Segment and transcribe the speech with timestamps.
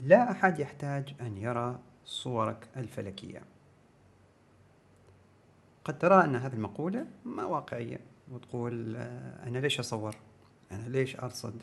[0.00, 3.42] لا أحد يحتاج أن يرى صورك الفلكية.
[5.84, 8.00] قد ترى أن هذه المقولة ما واقعية
[8.32, 10.16] وتقول آه، أنا ليش أصور؟
[10.72, 11.62] أنا ليش أرصد؟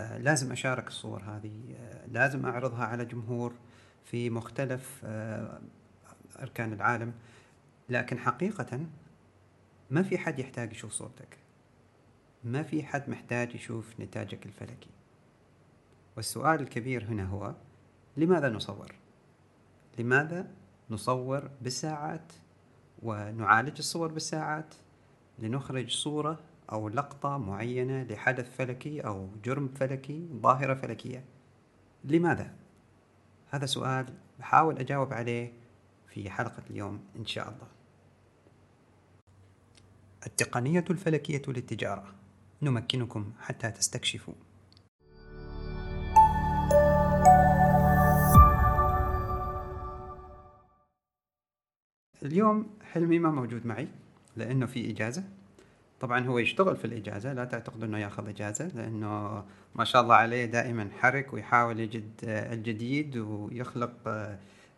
[0.00, 3.52] آه، لازم أشارك الصور هذه آه، لازم أعرضها على جمهور
[4.04, 5.04] في مختلف
[6.40, 7.12] أركان العالم.
[7.88, 8.86] لكن حقيقة
[9.90, 11.38] ما في حد يحتاج يشوف صورتك.
[12.44, 14.93] ما في حد محتاج يشوف نتاجك الفلكي.
[16.16, 17.54] والسؤال الكبير هنا هو
[18.16, 18.94] لماذا نصور؟
[19.98, 20.50] لماذا
[20.90, 22.32] نصور بالساعات
[23.02, 24.74] ونعالج الصور بالساعات
[25.38, 26.40] لنخرج صورة
[26.72, 31.24] أو لقطة معينة لحدث فلكي أو جرم فلكي ظاهرة فلكية؟
[32.04, 32.54] لماذا؟
[33.50, 34.06] هذا سؤال
[34.38, 35.52] بحاول أجاوب عليه
[36.08, 37.68] في حلقة اليوم إن شاء الله.
[40.26, 42.14] التقنية الفلكية للتجارة.
[42.62, 44.34] نمكنكم حتى تستكشفوا.
[52.24, 53.88] اليوم حلمي ما موجود معي
[54.36, 55.24] لأنه في إجازة
[56.00, 59.44] طبعا هو يشتغل في الإجازة لا تعتقد إنه يأخذ إجازة لأنه
[59.74, 63.92] ما شاء الله عليه دائما حرك ويحاول يجد الجديد ويخلق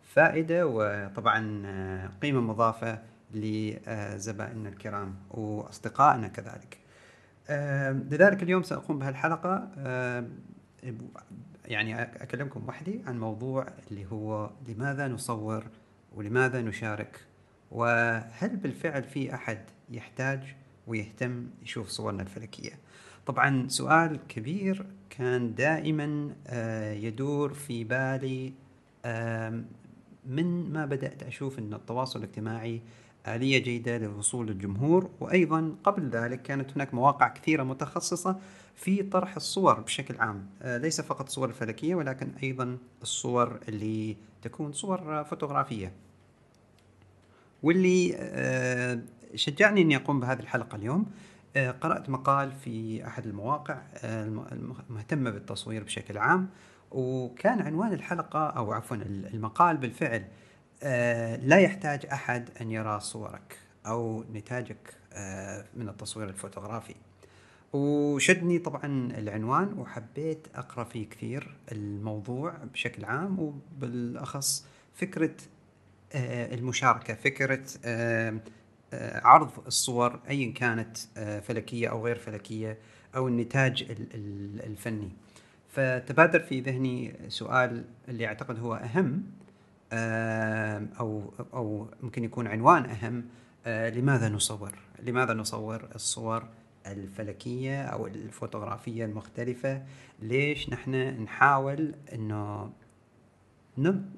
[0.03, 3.01] فائدة وطبعا قيمة مضافة
[3.33, 6.77] لزبائننا الكرام وأصدقائنا كذلك.
[8.11, 9.67] لذلك اليوم سأقوم بهالحلقة
[11.65, 15.63] يعني أكلمكم وحدي عن موضوع اللي هو لماذا نصور
[16.15, 17.19] ولماذا نشارك
[17.71, 20.55] وهل بالفعل في أحد يحتاج
[20.87, 22.71] ويهتم يشوف صورنا الفلكية؟
[23.25, 28.53] طبعا سؤال كبير كان دائما آه، يدور في بالي
[30.25, 32.81] من ما بدأت أشوف إن التواصل الاجتماعي
[33.27, 38.39] آلية جيدة للوصول للجمهور وأيضا قبل ذلك كانت هناك مواقع كثيرة متخصصة
[38.75, 44.71] في طرح الصور بشكل عام آه، ليس فقط الصور الفلكية ولكن أيضا الصور اللي تكون
[44.73, 45.91] صور فوتوغرافية.
[47.63, 48.99] واللي آه،
[49.35, 51.05] شجعني إني أقوم بهذه الحلقة اليوم.
[51.55, 54.23] آه، قرأت مقال في أحد المواقع آه،
[54.89, 56.49] المهتمه بالتصوير بشكل عام
[56.91, 58.97] وكان عنوان الحلقة أو عفوا
[59.33, 60.25] المقال بالفعل
[61.47, 64.93] لا يحتاج أحد أن يرى صورك أو نتاجك
[65.75, 66.95] من التصوير الفوتوغرافي.
[67.73, 75.35] وشدني طبعا العنوان وحبيت أقرأ فيه كثير الموضوع بشكل عام وبالأخص فكرة
[76.15, 78.39] المشاركة فكرة آه،
[78.93, 80.97] آه، عرض الصور ايا كانت
[81.43, 82.77] فلكية أو غير فلكية
[83.15, 83.85] أو النتاج
[84.63, 85.11] الفني
[85.69, 89.23] فتبادر في ذهني سؤال اللي أعتقد هو أهم
[90.99, 93.25] أو أو ممكن يكون عنوان أهم
[93.89, 94.71] لماذا نصور؟
[95.03, 96.47] لماذا نصور الصور
[96.87, 99.83] الفلكية أو الفوتوغرافية المختلفة؟
[100.21, 102.71] ليش نحن نحاول إنه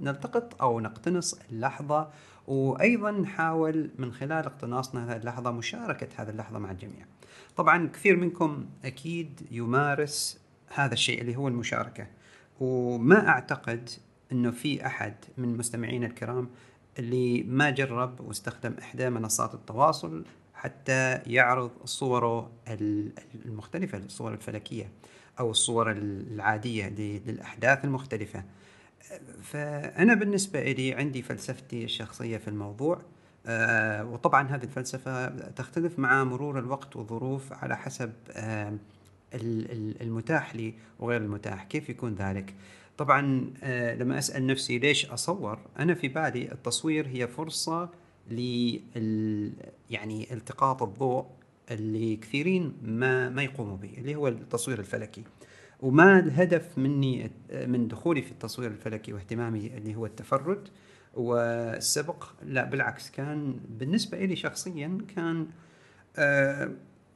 [0.02, 2.10] نلتقط أو نقتنص اللحظة
[2.48, 7.06] وأيضا نحاول من خلال اقتناصنا هذه اللحظة مشاركة هذه اللحظة مع الجميع.
[7.58, 10.40] طبعا كثير منكم أكيد يمارس
[10.74, 12.08] هذا الشيء اللي هو المشاركة
[12.60, 13.90] وما أعتقد
[14.32, 16.50] إنه في أحد من مستمعينا الكرام
[17.00, 22.52] اللي ما جرب واستخدم إحدى منصات التواصل حتى يعرض صوره
[23.46, 24.90] المختلفة الصور الفلكية
[25.40, 26.90] أو الصور العادية
[27.28, 28.44] للأحداث المختلفة
[29.44, 33.02] فأنا بالنسبة لي عندي فلسفتي الشخصية في الموضوع
[33.48, 38.74] آه وطبعا هذه الفلسفة تختلف مع مرور الوقت والظروف على حسب آه
[40.02, 42.54] المتاح لي وغير المتاح كيف يكون ذلك؟
[42.98, 47.90] طبعا آه لما أسأل نفسي ليش أصور أنا في بالي التصوير هي فرصة
[48.32, 48.40] ل
[49.90, 51.26] يعني التقاط الضوء
[51.72, 55.24] اللي كثيرين ما ما يقوموا به اللي هو التصوير الفلكي.
[55.82, 57.32] وما الهدف مني
[57.68, 60.68] من دخولي في التصوير الفلكي واهتمامي اللي هو التفرد.
[61.14, 65.48] والسبق لا بالعكس كان بالنسبة لي شخصيا كان
[66.18, 66.72] آه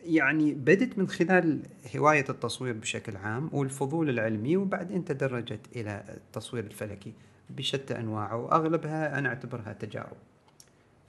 [0.06, 1.60] يعني بدت من خلال
[1.96, 7.14] هواية التصوير بشكل عام والفضول العلمي وبعدين تدرجت إلى التصوير الفلكي
[7.50, 10.18] بشتى أنواعه وأغلبها أنا أعتبرها تجارب.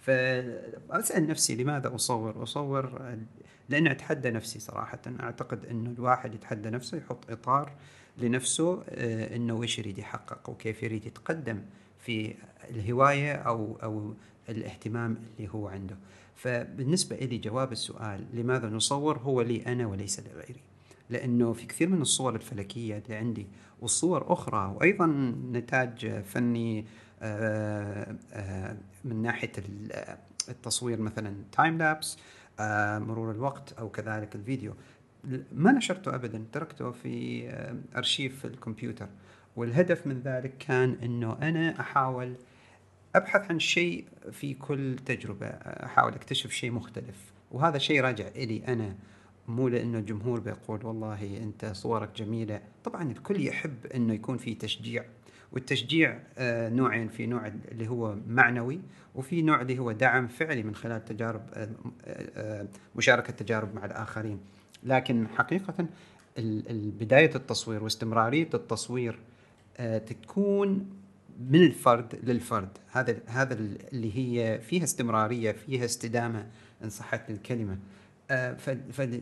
[0.01, 3.17] فأسأل نفسي لماذا أصور؟ أصور
[3.69, 5.01] لأن أتحدى نفسي صراحة.
[5.21, 7.73] أعتقد أنه الواحد يتحدى نفسه يحط إطار
[8.19, 11.63] لنفسه آه، أنه إيش يريد يحقق وكيف يريد يتقدم
[12.01, 12.35] في
[12.71, 14.15] الهواية أو أو
[14.49, 15.97] الاهتمام اللي هو عنده.
[16.37, 20.61] فبالنسبة لي جواب السؤال لماذا نصور؟ هو لي أنا وليس لغيري.
[21.11, 23.47] لأنه في كثير من الصور الفلكية اللي عندي
[23.81, 25.07] والصور أخرى وأيضا
[25.53, 26.85] نتاج فني
[27.23, 29.53] آه، آه، من ناحية
[30.49, 32.19] التصوير مثلا تايم لابس
[32.99, 34.75] مرور الوقت أو كذلك الفيديو.
[35.53, 39.09] ما نشرته ابدا تركته في آه، أرشيف الكمبيوتر.
[39.57, 42.35] والهدف من ذلك كان إنه أنا أحاول
[43.15, 47.33] أبحث عن شيء في كل تجربة أحاول أكتشف شيء مختلف.
[47.51, 48.95] وهذا شيء راجع إلي أنا
[49.49, 52.61] مو لأنه الجمهور بيقول والله أنت صورك جميلة.
[52.85, 55.05] طبعا الكل يحب إنه يكون في تشجيع.
[55.55, 58.81] والتشجيع آه، نوعين في نوع اللي هو معنوي
[59.15, 61.69] وفي نوع اللي هو دعم فعلي من خلال تجارب آه،
[62.37, 62.67] آه،
[62.97, 64.39] مشاركة تجارب مع الآخرين.
[64.83, 65.87] لكن حقيقة
[67.01, 69.19] بداية التصوير واستمرارية التصوير
[70.07, 70.91] تكون
[71.51, 72.79] من الفرد للفرد.
[72.91, 73.55] هذا هذا
[73.93, 76.47] اللي هي فيها استمرارية فيها استدامة
[76.85, 77.79] إن صحت الكلمة.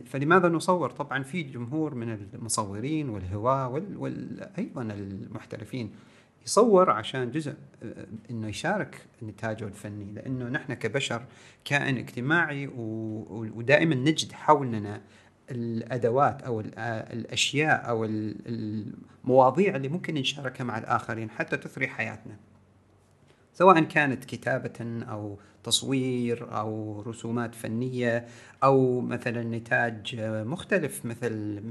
[0.05, 5.91] فلماذا نصور؟ طبعا في جمهور من المصورين والهواة وأيضا المحترفين.
[6.45, 7.53] يصور عشان جزء
[8.29, 11.25] إنه يشارك نتاجه الفني لأنه نحن كبشر
[11.65, 15.01] كائن اجتماعي ودائما نجد حولنا
[15.51, 22.37] الأدوات أو الأشياء أو المواضيع اللي ممكن نشاركها مع الآخرين حتى تثري حياتنا.
[23.53, 28.25] سواء كانت كتابة أو تصوير أو رسومات فنية
[28.63, 31.61] أو مثلا نتاج مختلف مثل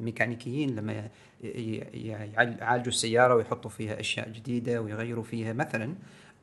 [0.00, 1.08] ميكانيكيين لما
[1.42, 5.94] يعالجوا السيارة ويحطوا فيها أشياء جديدة ويغيروا فيها مثلا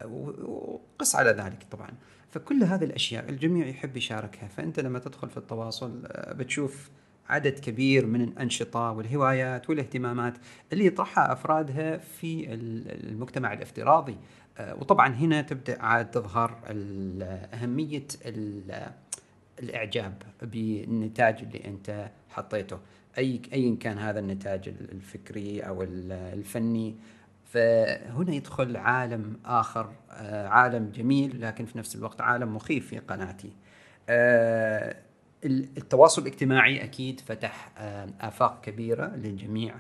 [0.06, 1.90] وقس على ذلك طبعا.
[2.30, 4.48] فكل هذه الأشياء الجميع يحب يشاركها.
[4.48, 6.90] فأنت لما تدخل في التواصل بتشوف
[7.30, 10.34] عدد كبير من الأنشطة والهوايات والاهتمامات
[10.74, 14.12] اللي يطرحها أفرادها في المجتمع الافتراضي.
[14.12, 14.18] آه،
[14.60, 16.60] وطبعا هنا تبدأ عاد تظهر
[17.54, 18.08] أهمية
[19.60, 22.80] الإعجاب بالنتاج اللي أنت حطيته.
[23.18, 26.96] اي ايا كان هذا النتاج الفكري أو الفني.
[27.54, 33.52] فهنا يدخل عالم آخر آه، عالم جميل لكن في نفس الوقت عالم مخيف في قناتي.
[34.10, 34.96] آه،
[35.46, 37.72] التواصل الاجتماعي أكيد فتح
[38.22, 39.76] آفاق كبيرة للجميع.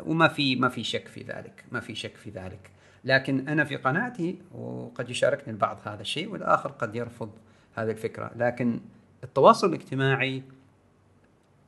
[0.00, 1.64] وما في ما في شك في ذلك.
[1.72, 2.70] ما في شك في ذلك.
[3.04, 7.30] لكن أنا في قناعتي وقد يشاركني البعض هذا الشيء والآخر قد يرفض
[7.74, 8.30] هذه الفكرة.
[8.36, 8.80] لكن
[9.24, 10.42] التواصل الاجتماعي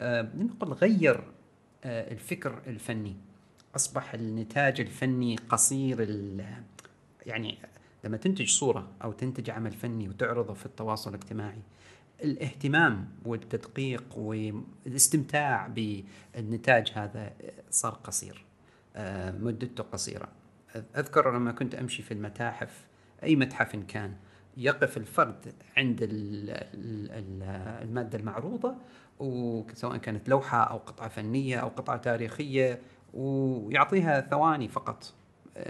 [0.01, 1.25] آه نقول غير
[1.85, 3.17] آه الفكر الفني.
[3.77, 6.01] أصبح النتاج الفني قصير
[7.27, 7.59] يعني
[8.05, 11.63] لما تنتج صورة أو تنتج عمل فني وتعرضه في التواصل الاجتماعي
[12.25, 17.33] الاهتمام والتدقيق والاستمتاع بالنتاج هذا
[17.71, 18.45] صار قصير
[18.97, 20.29] آه، مدته قصيرة.
[20.97, 22.87] أذكر لما كنت أمشي في المتاحف
[23.23, 24.15] أي متحف إن كان
[24.57, 25.99] يقف الفرد عند
[27.83, 28.75] المادة المعروضة
[29.19, 32.79] وسواء كانت لوحة أو قطعة فنية أو قطعة تاريخية
[33.15, 35.13] ويعطيها ثواني فقط.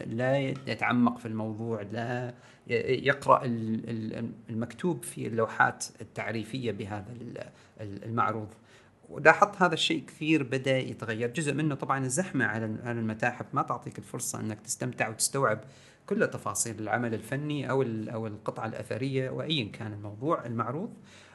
[0.07, 2.35] لا يتعمق في الموضوع لا
[2.67, 3.41] يقرأ
[4.51, 7.15] المكتوب في اللوحات التعريفية بهذا
[7.81, 8.49] المعروض.
[9.13, 11.33] ولاحظت هذا الشيء كثير بدأ يتغير.
[11.33, 13.47] جزء منه طبعا الزحمة على المتاحف.
[13.53, 15.61] ما تعطيك الفرصة إنك تستمتع وتستوعب
[16.07, 20.91] كل تفاصيل العمل الفني أو أو القطعة الأثرية وايا كان الموضوع المعروض.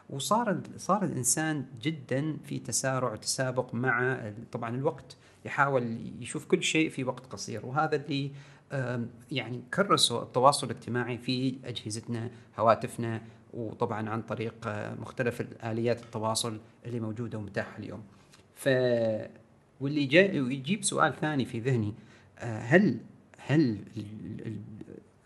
[0.09, 4.21] وصار صار الإنسان جدا في تسارع وتسابق مع
[4.51, 5.17] طبعا الوقت.
[5.45, 7.65] يحاول يشوف كل شيء في وقت قصير.
[7.65, 8.31] وهذا اللي
[9.31, 12.29] يعني كرسوا التواصل الاجتماعي في أجهزتنا
[12.59, 13.21] هواتفنا
[13.53, 18.03] وطبعا عن طريق آه، مختلف الآليات التواصل اللي موجودة ومتاحة اليوم.
[18.55, 18.69] ف
[19.81, 20.15] واللي
[20.53, 21.93] يجيب سؤال ثاني في ذهني
[22.39, 22.99] آه، هل
[23.37, 23.77] هل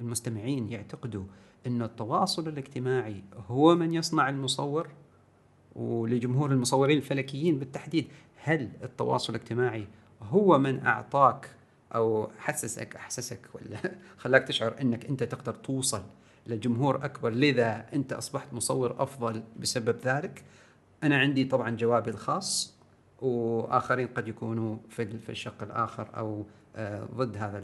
[0.02, 1.24] المستمعين يعتقدوا
[1.68, 4.88] أن التواصل الاجتماعي هو من يصنع المصور
[5.76, 8.08] ولجمهور المصورين الفلكيين بالتحديد
[8.44, 9.88] هل التواصل الاجتماعي
[10.22, 11.50] هو من أعطاك
[11.96, 13.78] أو حسسك أحسسك ولا
[14.22, 16.04] خلاك تشعر أنك أنت تقدر توصل
[16.48, 17.30] لجمهور أكبر.
[17.30, 20.44] لذا أنت أصبحت مصور أفضل بسبب ذلك؟
[21.04, 22.76] أنا عندي طبعا جوابي الخاص
[23.22, 26.46] وآخرين قد يكونوا في الشق الآخر أو
[26.76, 27.62] آه، ضد هذا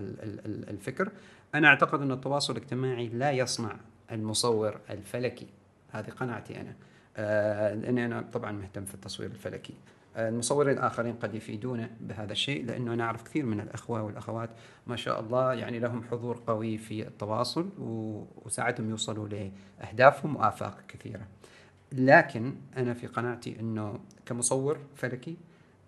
[0.70, 1.12] الفكر.
[1.56, 3.76] أنا أعتقد أن التواصل الاجتماعي لا يصنع
[4.12, 5.48] المصور الفلكي.
[5.92, 6.76] هذه قناعتي أنا.
[7.18, 9.74] آه، لاني أنا طبعا مهتم في التصوير الفلكي.
[10.18, 14.50] المصورين الآخرين قد يفيدون بهذا الشيء لأنه أنا أعرف كثير من الأخوة والأخوات
[14.88, 17.70] ما شاء الله يعني لهم حضور قوي في التواصل
[18.46, 21.28] وساعدهم يوصلوا لأهدافهم وآفاق كثيرة.
[21.92, 25.38] لكن أنا في قناعتي أنه كمصور فلكي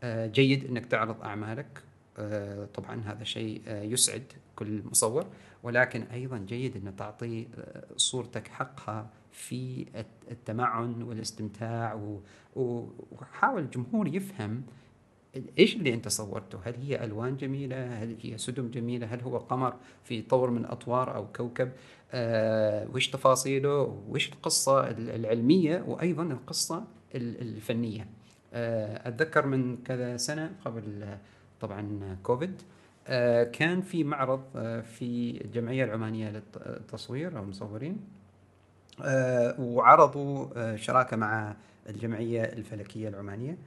[0.04, 1.84] آه، جيد أنك تعرض أعمالك
[2.18, 4.24] آه، طبعا هذا شيء آه، يسعد
[4.56, 5.26] كل مصور
[5.64, 7.48] ولكن أيضا جيد ان تعطي
[7.98, 9.86] صورتك حقها في
[10.32, 12.02] التمعن والاستمتاع
[12.56, 14.64] وحاول الجمهور يفهم
[15.60, 19.74] إيش اللي أنت صورته؟ هل هي ألوان جميلة؟ هل هي سدم جميلة؟ هل هو قمر
[20.04, 21.72] في طور من أطوار أو كوكب؟
[22.12, 26.84] آه وش تفاصيله؟ وش القصة العلمية وأيضا القصة
[27.16, 28.08] الفنية؟
[28.54, 31.18] آه أتذكر من كذا سنة قبل
[31.62, 32.62] طبعا كوفيد
[33.08, 37.98] آه، كان في معرض آه، في الجمعية العمانية للتصوير أو المصورين
[39.60, 41.56] وعرضوا شراكة مع
[41.89, 43.58] الجمعية الفلكية العمانية.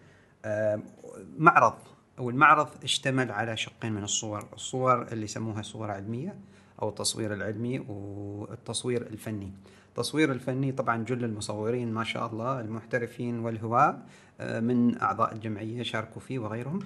[1.38, 1.74] معرض
[2.18, 4.44] والمعرض اشتمل على شقين من الصور.
[4.52, 6.34] الصور اللي يسموها صور علمية
[6.82, 9.52] أو التصوير العلمي والتصوير الفني.
[9.88, 13.98] التصوير الفني طبعا جل المصورين ما شاء الله المحترفين والهواة
[14.40, 16.78] من أعضاء الجمعية شاركوا فيه وغيرهم.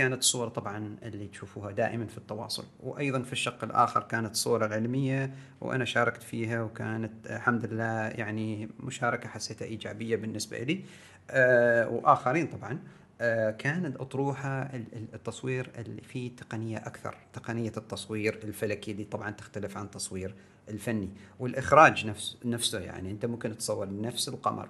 [0.00, 5.34] كانت الصور طبعا اللي تشوفوها دائما في التواصل وأيضا في الشق الآخر كانت الصور العلميه
[5.60, 10.84] وأنا شاركت فيها وكانت الحمد لله يعني مشاركة حسيتها إيجابية بالنسبة لي.
[11.30, 12.78] آه وآخرين طبعا
[13.20, 14.70] آه كانت أطروحة
[15.14, 20.34] التصوير اللي فيه تقنية أكثر تقنية التصوير الفلكي اللي طبعا تختلف عن التصوير
[20.68, 21.08] الفني.
[21.38, 24.68] والإخراج نفس نفسه يعني أنت ممكن تصور نفس القمر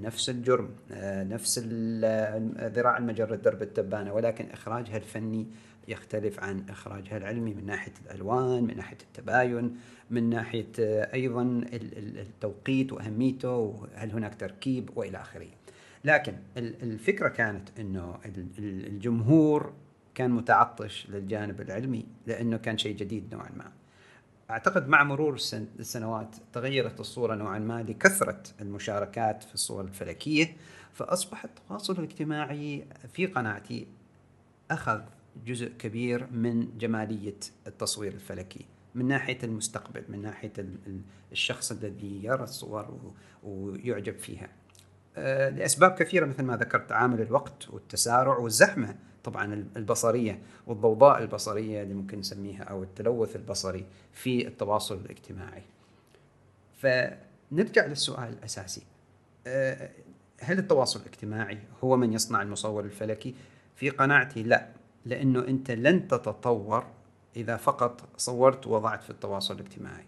[0.00, 5.46] نفس الجرم آه، نفس ذراع المجرة درب التبانة ولكن إخراجها الفني
[5.88, 9.76] يختلف عن إخراجها العلمي من ناحية الألوان من ناحية التباين
[10.10, 15.48] من ناحية آه، أيضا التوقيت وأهميته وهل هناك تركيب وإلى آخره.
[16.04, 18.18] لكن الفكرة كانت أنه
[18.58, 19.72] الجمهور
[20.14, 23.72] كان متعطش للجانب العلمي لأنه كان شيء جديد نوعا ما.
[24.50, 25.34] أعتقد مع مرور
[25.80, 30.56] السنوات تغيرت الصورة نوعا ما لكثرة المشاركات في الصور الفلكية
[30.92, 33.86] فاصبح التواصل الاجتماعي في قناعتي
[34.70, 35.00] أخذ
[35.46, 40.52] جزء كبير من جمالية التصوير الفلكي من ناحية المستقبل من ناحية
[41.32, 43.12] الشخص الذي يرى الصور
[43.42, 44.48] ويعجب فيها.
[45.50, 48.94] لأسباب كثيرة مثل ما ذكرت عامل الوقت والتسارع والزحمة
[49.24, 55.62] طبعا البصرية والضوضاء البصرية اللي ممكن نسميها أو التلوث البصري في التواصل الاجتماعي.
[56.78, 58.82] فنرجع للسؤال الأساسي
[59.46, 59.90] أه،
[60.40, 63.34] هل التواصل الاجتماعي هو من يصنع المصور الفلكي؟
[63.76, 64.68] في قناعتي لا
[65.04, 66.86] لأنه أنت لن تتطور
[67.36, 70.04] إذا فقط صورت ووضعت في التواصل الاجتماعي.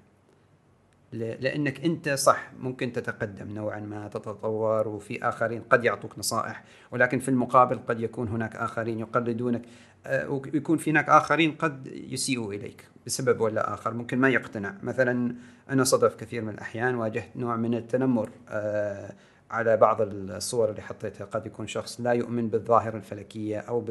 [1.13, 7.29] لأنك أنت صح ممكن تتقدم نوعا ما تتطور وفي آخرين قد يعطوك نصائح ولكن في
[7.29, 9.63] المقابل قد يكون هناك آخرين يقلدونك
[10.07, 14.75] آه، ويكون في هناك آخرين قد يسيئوا إليك بسبب ولا آخر ممكن ما يقتنع.
[14.83, 15.35] مثلا
[15.71, 19.13] أنا صدف كثير من الأحيان واجهت نوع من التنمر آه،
[19.51, 21.25] على بعض الصور اللي حطيتها.
[21.25, 23.85] قد يكون شخص لا يؤمن بالظاهرة الفلكية أو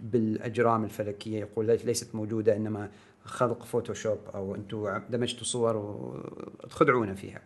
[0.00, 2.88] بالأجرام الفلكية يقول ليست موجودة إنما
[3.24, 7.40] خلق فوتوشوب أو أنتم دمجتوا صور وتخدعونا فيها.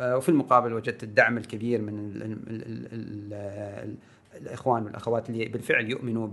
[0.00, 3.94] آه، وفي المقابل وجدت الدعم الكبير من ال ال ال ال
[4.40, 6.28] الإخوان والأخوات اللي بالفعل يؤمنوا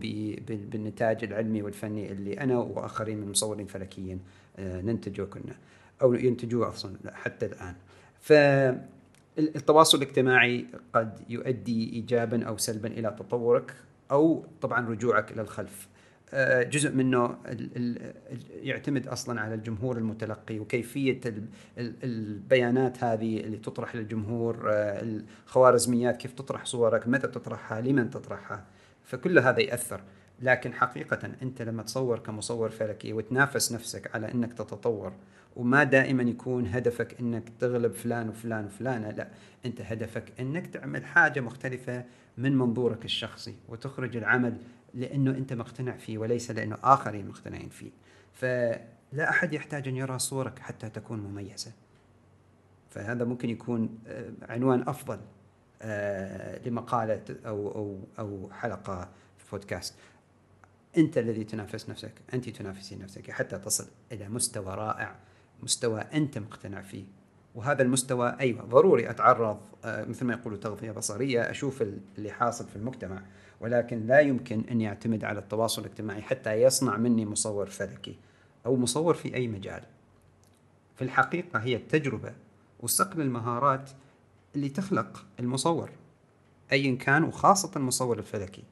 [0.48, 4.20] بالنتاج العلمي والفني اللي أنا وآخرين من المصورين الفلكيين
[4.58, 5.56] آه، ننتجه كنا.
[6.02, 7.76] أو ينتجوه أصلا حتى الآن.
[8.22, 13.74] فالتواصل الاجتماعي قد يؤدي ايجابا أو سلبا إلى تطورك
[14.12, 15.88] أو طبعا رجوعك إلى الخلف.
[16.70, 17.38] جزء منه
[18.62, 21.22] يعتمد أصلا على الجمهور المتلقي وكيفية
[21.78, 28.66] البيانات هذه اللي تطرح للجمهور آه، الخوارزميات كيف تطرح صورك متى تطرحها لمن تطرحها.
[29.04, 30.02] فكل هذا يأثر.
[30.42, 35.14] لكن حقيقة أنت لما تصور كمصور فلكي وتنافس نفسك على إنك تتطور
[35.56, 39.28] وما دائما يكون هدفك إنك تغلب فلان وفلان وفلانة لا.
[39.66, 42.04] أنت هدفك إنك تعمل حاجة مختلفة
[42.38, 44.58] من منظورك الشخصي وتخرج العمل
[44.94, 47.92] لأنه أنت مقتنع فيه وليس لأنه آخرين مقتنعين فيه.
[48.34, 51.72] فلا أحد يحتاج أن يرى صورك حتى تكون مميزة.
[52.90, 55.20] فهذا ممكن يكون آه، عنوان أفضل
[55.82, 59.96] آه، لمقالة أو أو أو حلقة في بودكاست.
[60.98, 65.16] أنت الذي تنافس نفسك أنت تنافسين نفسك حتى تصل إلى مستوى رائع
[65.64, 67.06] مستوى أنت مقتنع فيه.
[67.56, 71.82] وهذا المستوى أيوه ضروري أتعرض آه، مثل ما يقولوا تغذية بصرية أشوف
[72.18, 73.24] اللي حاصل في المجتمع.
[73.62, 78.16] ولكن لا يمكن أن يعتمد على التواصل الاجتماعي حتى يصنع مني مصور فلكي
[78.66, 79.84] أو مصور في أي مجال.
[80.96, 82.34] في الحقيقة هي التجربة
[82.80, 83.90] وصقل المهارات
[84.56, 85.90] اللي تخلق المصور
[86.72, 88.64] ايا كان وخاصة المصور الفلكي.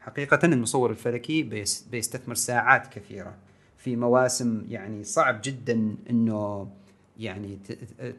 [0.00, 1.42] حقيقة المصور الفلكي
[1.90, 3.34] بيستثمر ساعات كثيرة
[3.78, 6.70] في مواسم يعني صعب جدا إنه
[7.18, 7.58] يعني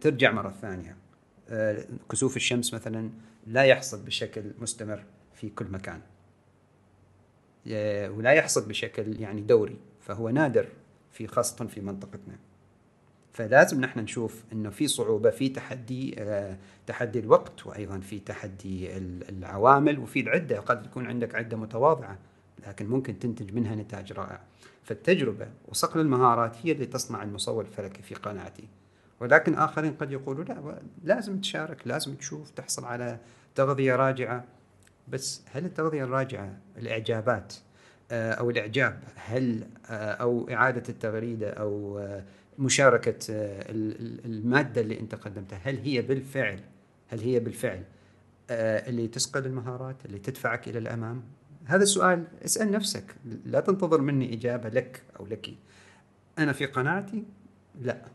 [0.02, 0.98] ترجع مرة ثانية.
[1.50, 3.10] آه، كسوف الشمس مثلا
[3.48, 6.02] لا يحصل بشكل مستمر في كل مكان
[8.18, 10.68] ولا يحصل بشكل يعني دوري فهو نادر
[11.12, 12.36] في خاصة في منطقتنا.
[13.34, 18.98] فلازم نحن نشوف إنه في صعوبة في تحدي آه، تحدي الوقت وأيضا في تحدي
[19.30, 22.18] العوامل وفي العدة قد تكون عندك عدة متواضعة
[22.68, 24.42] لكن ممكن تنتج منها نتاج رائع.
[24.84, 28.68] فالتجربة وصقل المهارات هي اللي تصنع المصور الفلكي في قناعتي.
[29.20, 33.18] ولكن آخرين قد يقولوا لا لازم تشارك لازم تشوف تحصل على
[33.56, 34.46] تغذية راجعة.
[35.12, 37.54] بس هل التغذية الراجعة الإعجابات
[38.12, 42.24] آه، أو الإعجاب هل آه، أو إعادة التغريدة أو آه،
[42.60, 43.16] مشاركة
[44.26, 46.60] المادة اللي أنت قدمتها هل هي بالفعل
[47.08, 47.84] هل هي بالفعل
[48.50, 51.24] اللي تسقل المهارات اللي تدفعك إلى الأمام؟
[51.66, 53.16] هذا السؤال اسأل نفسك.
[53.46, 55.50] لا تنتظر مني إجابة لك أو لك.
[56.40, 57.24] أنا في قناعتي؟
[57.82, 58.06] لا.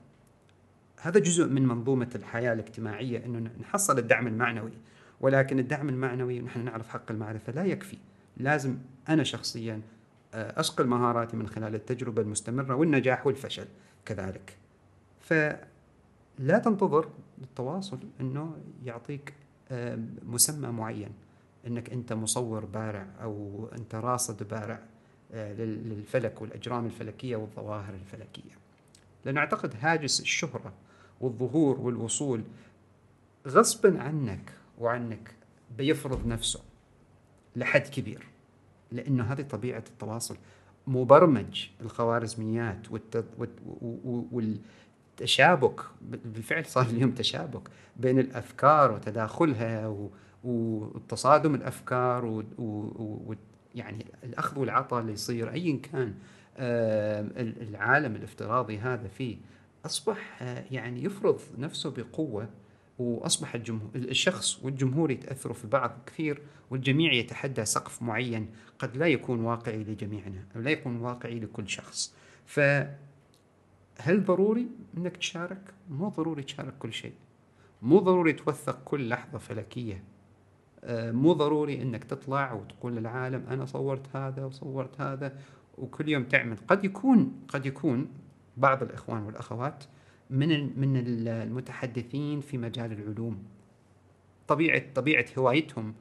[1.01, 4.73] هذا جزء من منظومة الحياة الاجتماعية إنه نحصل الدعم المعنوي.
[5.21, 7.99] ولكن الدعم المعنوي ونحن نعرف حق المعرفة لا يكفي.
[8.37, 9.81] لازم أنا شخصيا
[10.35, 13.67] آه، أصقل مهاراتي من خلال التجربة المستمرة والنجاح والفشل
[14.05, 14.57] كذلك.
[15.21, 17.09] فلا تنتظر
[17.43, 19.35] التواصل إنه يعطيك
[19.71, 21.11] آه، مسمى معين.
[21.67, 24.81] إنك أنت مصور بارع أو أنت راصد بارع
[25.33, 28.57] آه، للفلك والأجرام الفلكية والظواهر الفلكية.
[29.25, 30.73] لأن أعتقد هاجس الشهرة
[31.21, 32.43] والظهور والوصول
[33.47, 35.35] غصبا عنك وعنك
[35.79, 36.61] بيفرض نفسه
[37.57, 38.27] لحد كبير
[38.93, 40.37] لأنه هذه طبيعة التواصل.
[40.87, 42.87] مبرمج الخوارزميات
[44.33, 45.81] والتشابك
[46.25, 49.97] بالفعل صار اليوم تشابك بين الأفكار وتداخلها
[50.45, 56.15] وتصادم الأفكار ويعني الأخذ والعطاء اللي يصير ايا كان
[56.57, 59.37] آه، العالم الافتراضي هذا فيه
[59.87, 62.49] أصبح آه، يعني يفرض نفسه بقوة
[62.99, 68.49] وأصبح الجمهور الشخص والجمهور يتأثروا في بعض كثير والجميع يتحدى سقف معين
[68.79, 72.15] قد لا يكون واقعي لجميعنا أو لا يكون واقعي لكل شخص
[72.47, 72.61] ف
[73.99, 77.13] هل ضروري إنك تشارك؟ مو ضروري تشارك كل شيء.
[77.83, 80.05] مو ضروري توثق كل لحظة فلكية.
[80.85, 85.39] آه، مو ضروري إنك تطلع وتقول للعالم أنا صورت هذا وصورت هذا
[85.79, 88.09] وكل يوم تعمل، قد يكون قد يكون
[88.57, 89.85] بعض الإخوان والأخوات
[90.31, 93.43] من من المتحدثين في مجال العلوم.
[94.49, 95.95] طبيعه طبيعة هوايتهم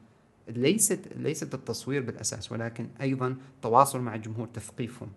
[0.47, 5.09] ليست ليست التصوير بالأساس ولكن أيضا تواصل مع الجمهور تثقيفهم.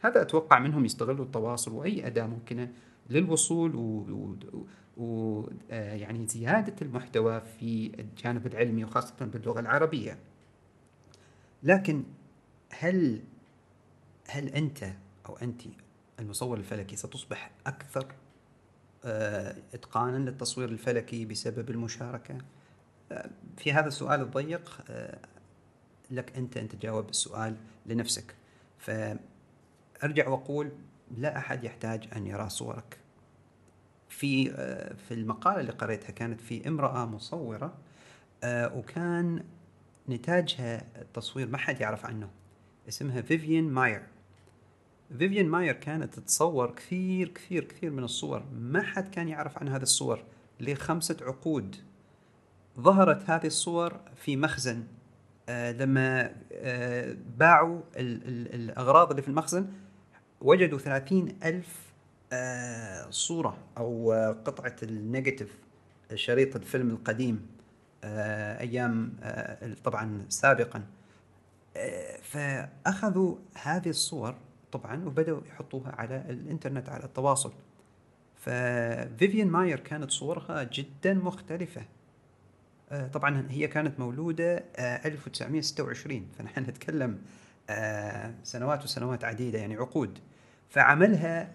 [0.00, 2.72] هذا أتوقع منهم يستغلوا التواصل وأي أداة ممكنة
[3.10, 4.36] للوصول و,
[4.96, 5.40] و...
[5.70, 10.18] آه، يعني زيادة المحتوى في الجانب العلمي وخاصة باللغة العربية.
[11.62, 12.02] لكن
[12.70, 13.20] هل
[14.28, 14.84] هل أنت
[15.26, 15.62] أو انت
[16.20, 18.06] المصور الفلكي ستصبح أكثر
[19.04, 22.38] آه، إتقانا للتصوير الفلكي بسبب المشاركة.
[23.12, 25.18] آه، في هذا السؤال الضيق آه،
[26.10, 28.34] لك أنت ان تجاوب السؤال لنفسك.
[28.78, 30.72] فأرجع وأقول
[31.16, 32.98] لا أحد يحتاج أن يرى صورك.
[34.08, 34.50] في
[34.96, 37.74] في المقالة اللي قريتها كانت في امرأة مصورة
[38.44, 39.44] وكان
[40.08, 42.30] نتاجها التصوير ما حد يعرف عنه.
[42.88, 44.02] اسمها فيفيان ماير.
[45.18, 48.44] فيفيان ماير كانت تتصور كثير كثير كثير من الصور.
[48.52, 50.24] ما حد كان يعرف عن هذه الصور.
[50.60, 51.76] لخمسة عقود
[52.80, 54.84] ظهرت هذه الصور في مخزن.
[55.48, 59.66] آه لما آه باعوا ال ال الأغراض اللي في المخزن
[60.40, 61.92] وجدوا ثلاثين ألف
[62.32, 65.58] آه صورة أو آه قطعة ال negative
[66.14, 67.46] شريط الفيلم القديم
[68.04, 70.82] آه أيام آه طبعا سابقا.
[72.22, 74.34] فأخذوا هذه الصور
[74.74, 77.52] طبعا وبدأوا يحطوها على الإنترنت على التواصل.
[78.36, 81.82] ففيفيان ماير كانت صورها جدا مختلفة.
[82.90, 87.18] آه، طبعا هي كانت مولودة 1926 آه، فنحن نتكلم
[87.70, 90.18] آه، سنوات وسنوات عديدة يعني عقود.
[90.68, 91.52] فعملها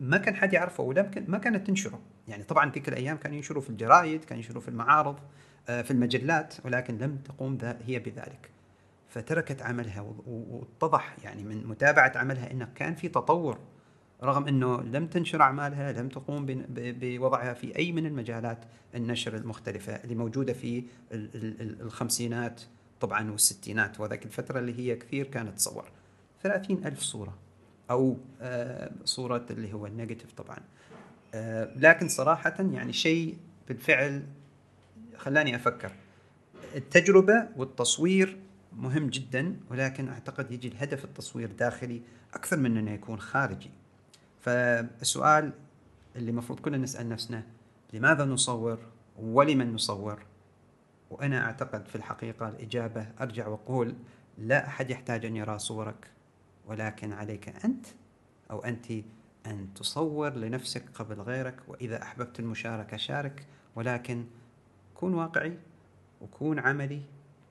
[0.00, 2.00] ما كان حد يعرفه ولا ما كانت تنشره.
[2.28, 5.18] يعني طبعا تلك الأيام كانوا ينشروا في الجرائد كانوا ينشروا في المعارض
[5.66, 8.50] في المجلات ولكن لم تقوم هي بذلك.
[9.08, 13.58] فتركت عملها واتضح يعني من متابعة عملها إنه كان في تطور
[14.22, 20.14] رغم إنه لم تنشر أعمالها لم تقوم بوضعها في أي من المجالات النشر المختلفة اللي
[20.14, 20.84] موجودة في
[21.80, 22.60] الخمسينات
[23.00, 25.84] طبعا والستينات وذاك الفترة اللي هي كثير كانت تصور.
[26.42, 27.38] ثلاثين ألف صورة
[27.90, 30.58] أو آه، صورة اللي هو النيجاتيف طبعا.
[31.34, 33.36] آه، لكن صراحة يعني شيء
[33.68, 34.22] بالفعل
[35.16, 35.92] خلاني أفكر.
[36.76, 38.38] التجربة والتصوير
[38.76, 42.02] مهم جدا ولكن أعتقد يجي الهدف التصوير داخلي
[42.34, 43.70] أكثر من أنه يكون خارجي.
[44.40, 45.52] فالسؤال
[46.16, 47.42] اللي المفروض كلنا نسأل نفسنا
[47.92, 48.78] لماذا نصور
[49.16, 50.22] ولمن نصور؟
[51.10, 53.94] وأنا أعتقد في الحقيقة الإجابة أرجع وأقول
[54.38, 56.10] لا أحد يحتاج أن يرى صورك
[56.66, 57.86] ولكن عليك أنت
[58.50, 58.92] أو أنت
[59.46, 64.24] أن تصور لنفسك قبل غيرك وإذا أحببت المشاركة شارك ولكن
[64.94, 65.58] كون واقعي
[66.20, 67.02] وكون عملي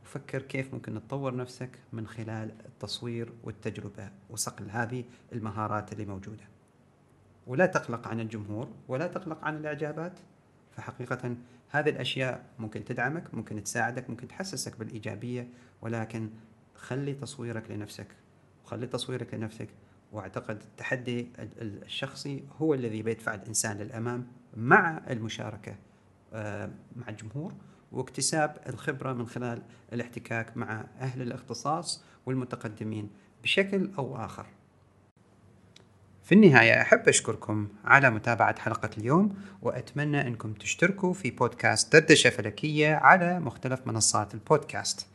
[0.08, 6.44] وفكر كيف ممكن تطور نفسك من خلال التصوير والتجربة وصقل هذه المهارات اللي موجودة.
[7.48, 10.20] ولا تقلق عن الجمهور ولا تقلق عن الإعجابات
[10.72, 11.36] فحقيقة
[11.70, 15.48] هذه الأشياء ممكن تدعمك ممكن تساعدك ممكن تحسسك بالإيجابية
[15.82, 16.30] ولكن
[16.76, 18.08] خلي تصويرك لنفسك
[18.66, 19.70] وخلي تصويرك لنفسك
[20.12, 21.28] واعتقد التحدي
[21.62, 25.76] الشخصي هو الذي بيدفع الإنسان للأمام مع المشاركة
[26.34, 27.54] آه، مع الجمهور
[27.92, 29.62] واكتساب الخبرة من خلال
[29.94, 33.10] الاحتكاك مع أهل الاختصاص والمتقدمين
[33.44, 34.46] بشكل أو آخر.
[36.24, 42.96] في النهاية أحب أشكركم على متابعة حلقة اليوم وأتمنى أنكم تشتركوا في بودكاست دردشة فلكية
[42.96, 45.08] على مختلف منصات البودكاست.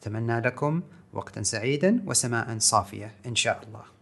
[0.00, 3.99] أتمنى لكم وقتا سعيدا وسماء صافية إن شاء الله.